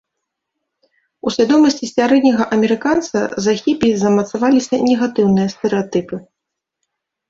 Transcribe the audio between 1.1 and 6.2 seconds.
У свядомасці сярэдняга амерыканца за хіпі замацаваліся негатыўныя стэрэатыпы.